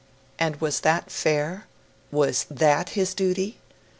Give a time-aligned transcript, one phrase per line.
[0.39, 1.67] And was that fair?
[2.09, 3.59] Was THAT his duty?